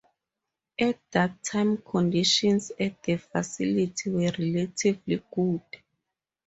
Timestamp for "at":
0.79-0.97, 2.79-3.03